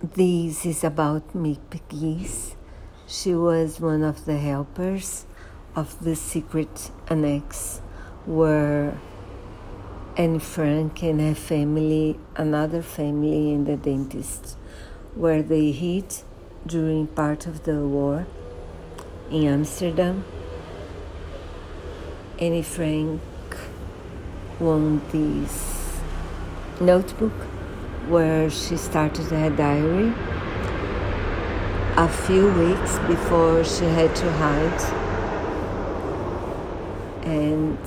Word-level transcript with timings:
this 0.00 0.64
is 0.64 0.84
about 0.84 1.24
Gies. 1.34 2.54
She 3.08 3.34
was 3.34 3.80
one 3.80 4.04
of 4.04 4.26
the 4.26 4.38
helpers 4.38 5.26
of 5.74 6.04
the 6.04 6.14
secret 6.14 6.92
annex 7.08 7.80
where 8.24 8.96
Anne 10.16 10.38
Frank 10.38 11.02
and 11.02 11.20
her 11.20 11.34
family, 11.34 12.16
another 12.36 12.80
family, 12.80 13.52
and 13.52 13.66
the 13.66 13.76
dentist, 13.76 14.56
where 15.16 15.42
they 15.42 15.72
hid 15.72 16.22
during 16.64 17.08
part 17.08 17.46
of 17.48 17.64
the 17.64 17.80
war 17.80 18.24
in 19.32 19.46
Amsterdam. 19.46 20.24
Anne 22.38 22.62
Frank 22.62 23.20
won 24.60 25.02
this 25.10 25.98
notebook 26.80 27.57
where 28.08 28.50
she 28.50 28.76
started 28.76 29.26
her 29.26 29.50
diary 29.50 30.12
a 31.96 32.08
few 32.08 32.50
weeks 32.52 32.98
before 33.06 33.64
she 33.64 33.84
had 33.84 34.14
to 34.16 34.32
hide. 34.32 34.82
And 37.24 37.78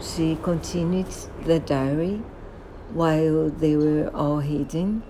she 0.00 0.38
continued 0.42 1.14
the 1.44 1.60
diary 1.60 2.22
while 2.92 3.50
they 3.50 3.76
were 3.76 4.10
all 4.14 4.40
hidden. 4.40 5.02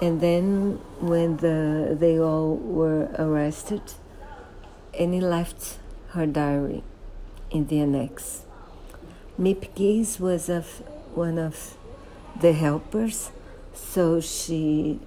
And 0.00 0.20
then 0.20 0.80
when 1.00 1.36
the, 1.38 1.96
they 1.98 2.18
all 2.18 2.56
were 2.56 3.08
arrested 3.18 3.82
Annie 4.98 5.20
left 5.20 5.78
her 6.10 6.24
diary 6.24 6.82
in 7.50 7.66
the 7.66 7.80
annex. 7.80 8.44
Miep 9.38 9.74
Gies 9.74 10.18
was 10.18 10.48
of 10.48 10.82
one 11.14 11.38
of 11.38 11.76
the 12.40 12.52
helpers, 12.52 13.30
so 13.72 14.20
she 14.20 15.00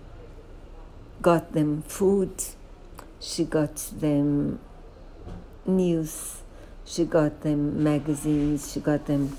got 1.21 1.53
them 1.53 1.83
food, 1.83 2.31
she 3.19 3.43
got 3.43 3.75
them 3.99 4.59
news, 5.66 6.41
she 6.85 7.05
got 7.05 7.41
them 7.41 7.83
magazines, 7.83 8.72
she 8.72 8.80
got 8.80 9.05
them 9.05 9.38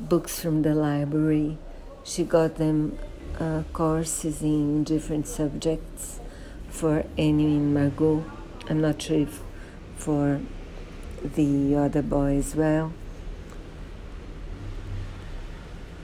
books 0.00 0.40
from 0.40 0.62
the 0.62 0.74
library, 0.74 1.58
she 2.04 2.24
got 2.24 2.56
them 2.56 2.98
uh, 3.38 3.62
courses 3.72 4.42
in 4.42 4.84
different 4.84 5.26
subjects 5.26 6.20
for 6.68 7.04
Annie 7.16 7.56
and 7.56 7.74
Margot. 7.74 8.24
I'm 8.68 8.80
not 8.80 9.00
sure 9.00 9.18
if 9.18 9.42
for 9.96 10.40
the 11.22 11.76
other 11.76 12.02
boy 12.02 12.36
as 12.36 12.54
well 12.54 12.92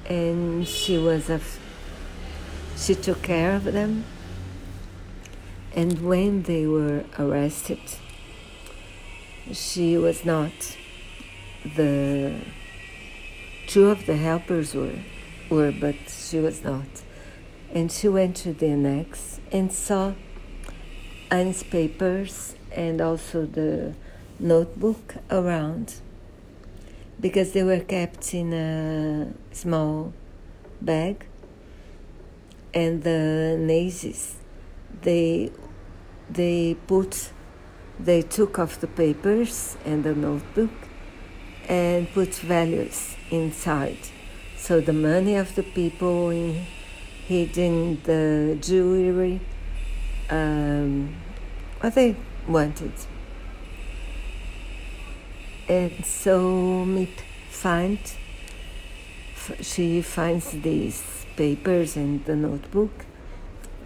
and 0.06 0.66
she 0.66 0.98
was 0.98 1.30
a 1.30 1.40
she 2.76 2.94
took 2.94 3.22
care 3.22 3.54
of 3.54 3.64
them. 3.64 4.04
And 5.74 6.00
when 6.00 6.42
they 6.42 6.66
were 6.66 7.04
arrested 7.18 7.80
she 9.52 9.96
was 9.96 10.24
not 10.24 10.52
the 11.76 12.40
two 13.66 13.90
of 13.90 14.06
the 14.06 14.16
helpers 14.16 14.74
were 14.74 14.98
were 15.50 15.72
but 15.72 15.96
she 16.08 16.38
was 16.38 16.62
not. 16.64 16.86
And 17.72 17.90
she 17.90 18.08
went 18.08 18.36
to 18.36 18.52
the 18.52 18.68
annex 18.68 19.40
and 19.50 19.72
saw 19.72 20.14
Anne's 21.30 21.62
papers 21.62 22.54
and 22.70 23.00
also 23.00 23.46
the 23.46 23.94
notebook 24.38 25.16
around 25.30 25.94
because 27.24 27.52
they 27.52 27.62
were 27.62 27.80
kept 27.80 28.34
in 28.34 28.52
a 28.52 29.32
small 29.50 30.12
bag. 30.82 31.24
And 32.74 33.02
the 33.02 33.56
Nazis 33.58 34.36
they 35.00 35.50
they 36.28 36.76
put 36.86 37.30
they 37.98 38.20
took 38.20 38.58
off 38.58 38.78
the 38.78 38.88
papers 39.02 39.78
and 39.86 40.04
the 40.04 40.14
notebook 40.14 40.76
and 41.66 42.12
put 42.12 42.34
values 42.34 43.16
inside. 43.30 44.02
So 44.58 44.82
the 44.82 44.92
money 44.92 45.36
of 45.36 45.54
the 45.54 45.62
people 45.62 46.28
in, 46.28 46.66
hidden 47.26 48.02
the 48.02 48.58
jewelry 48.60 49.40
um, 50.28 51.16
what 51.80 51.94
they 51.94 52.16
wanted 52.46 52.92
and 55.68 56.04
so 56.04 56.84
Miep 56.84 57.20
find 57.48 57.98
she 59.60 60.02
finds 60.02 60.50
these 60.52 61.26
papers 61.36 61.96
and 61.96 62.24
the 62.24 62.36
notebook 62.36 63.06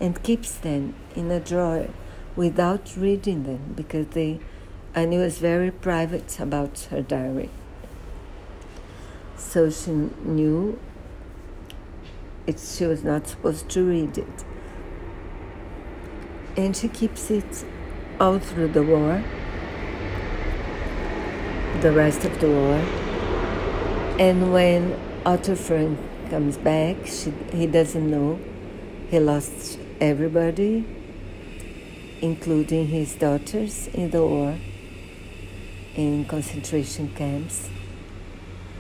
and 0.00 0.22
keeps 0.22 0.54
them 0.54 0.94
in 1.16 1.30
a 1.30 1.40
drawer 1.40 1.88
without 2.36 2.96
reading 2.96 3.44
them 3.44 3.74
because 3.76 4.08
they 4.08 4.40
and 4.94 5.14
it 5.14 5.18
was 5.18 5.38
very 5.38 5.70
private 5.70 6.40
about 6.40 6.88
her 6.90 7.02
diary. 7.02 7.50
So 9.36 9.70
she 9.70 9.90
knew 9.90 10.78
it, 12.46 12.58
she 12.58 12.86
was 12.86 13.04
not 13.04 13.28
supposed 13.28 13.68
to 13.70 13.84
read 13.84 14.18
it. 14.18 14.44
And 16.56 16.76
she 16.76 16.88
keeps 16.88 17.30
it 17.30 17.64
all 18.20 18.38
through 18.38 18.68
the 18.68 18.82
war 18.82 19.22
the 21.80 21.92
rest 21.92 22.24
of 22.24 22.40
the 22.40 22.48
war. 22.48 22.74
And 24.18 24.52
when 24.52 24.98
Otto 25.24 25.54
Frank 25.54 25.98
comes 26.28 26.56
back, 26.56 26.96
she, 27.06 27.32
he 27.52 27.66
doesn't 27.66 28.10
know. 28.10 28.40
He 29.10 29.20
lost 29.20 29.78
everybody, 30.00 30.84
including 32.20 32.88
his 32.88 33.14
daughters, 33.14 33.86
in 33.88 34.10
the 34.10 34.24
war, 34.26 34.58
in 35.94 36.24
concentration 36.24 37.14
camps. 37.14 37.68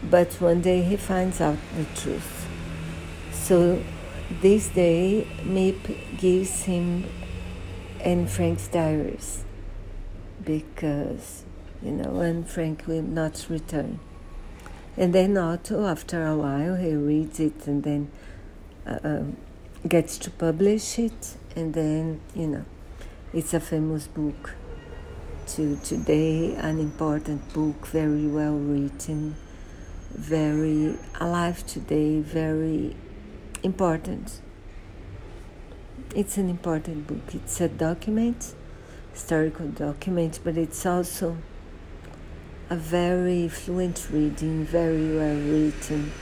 But 0.02 0.32
one 0.40 0.60
day 0.60 0.82
he 0.82 0.96
finds 0.96 1.40
out 1.40 1.58
the 1.76 1.84
truth. 2.00 2.46
So 3.32 3.80
this 4.42 4.68
day, 4.68 5.26
Miep 5.42 6.18
gives 6.18 6.64
him 6.64 7.04
Anne 8.00 8.26
Frank's 8.26 8.68
diaries 8.68 9.44
because 10.44 11.44
you 11.82 11.92
know, 11.92 12.20
Anne 12.20 12.44
Frank 12.44 12.84
will 12.86 13.02
not 13.02 13.46
return. 13.48 14.00
And 14.96 15.14
then 15.14 15.36
Otto, 15.36 15.86
after 15.86 16.26
a 16.26 16.36
while, 16.36 16.74
he 16.74 16.92
reads 16.94 17.38
it 17.38 17.66
and 17.66 17.84
then 17.84 18.10
uh, 18.86 18.98
um, 19.04 19.36
gets 19.86 20.18
to 20.18 20.30
publish 20.30 20.98
it, 20.98 21.36
and 21.54 21.72
then, 21.72 22.20
you 22.34 22.48
know, 22.48 22.64
it's 23.32 23.54
a 23.54 23.60
famous 23.60 24.06
book. 24.06 24.54
To 25.54 25.76
today, 25.76 26.54
an 26.56 26.78
important 26.78 27.52
book, 27.54 27.86
very 27.86 28.26
well 28.26 28.54
written, 28.56 29.36
very 30.10 30.98
alive 31.20 31.64
today, 31.66 32.20
very 32.20 32.96
important. 33.62 34.40
It's 36.14 36.36
an 36.36 36.50
important 36.50 37.06
book. 37.06 37.34
It's 37.34 37.60
a 37.60 37.68
document, 37.68 38.54
historical 39.12 39.68
document, 39.68 40.40
but 40.44 40.56
it's 40.56 40.84
also 40.84 41.38
a 42.70 42.76
very 42.76 43.48
fluent 43.48 44.08
reading, 44.10 44.64
very 44.64 45.16
well 45.16 45.36
written. 45.36 46.12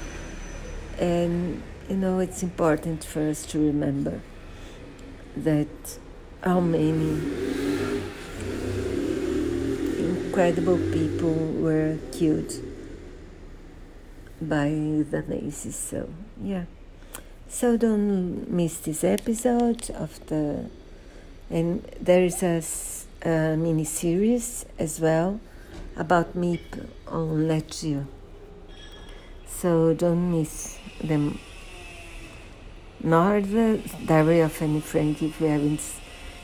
And 0.99 1.62
you 1.89 1.97
know, 1.97 2.19
it's 2.19 2.43
important 2.43 3.05
for 3.05 3.29
us 3.29 3.47
to 3.47 3.59
remember 3.59 4.21
that 5.37 5.99
how 6.43 6.61
many 6.61 7.19
incredible 9.99 10.79
people 10.93 11.35
were 11.35 11.99
killed 12.12 12.53
by 14.41 14.69
the 14.69 15.25
Nazis. 15.27 15.77
So, 15.77 16.09
yeah. 16.43 16.65
So 17.49 17.77
don't 17.77 18.51
miss 18.51 18.79
this 18.79 19.03
episode 19.05 19.91
of 19.91 20.25
the. 20.27 20.69
And 21.49 21.85
there 22.00 22.25
is 22.25 22.43
a, 22.43 22.62
a 23.29 23.56
mini 23.56 23.85
series 23.85 24.67
as 24.79 25.00
well 25.00 25.41
about 25.96 26.37
Miep 26.37 26.88
on 27.06 27.48
Lecture. 27.48 28.06
So 29.46 29.94
don't 29.94 30.31
miss 30.32 30.78
them. 31.02 31.38
Nor 33.02 33.40
the 33.40 33.81
Diary 34.04 34.40
of 34.40 34.60
Annie 34.60 34.81
Frank 34.81 35.22
if 35.22 35.40
you 35.40 35.46
haven't 35.46 35.82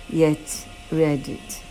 yet 0.09 0.67
read 0.91 1.29
it. 1.29 1.63